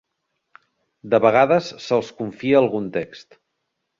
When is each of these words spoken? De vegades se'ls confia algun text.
De 1.13 1.19
vegades 1.25 1.69
se'ls 1.87 2.11
confia 2.21 2.57
algun 2.63 2.91
text. 2.99 3.41